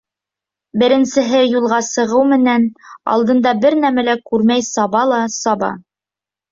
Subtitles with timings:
[0.83, 2.67] Беренсеһе юлға сығыу менән,
[3.17, 5.75] алдында бер нәмә лә күрмәй саба ла саба.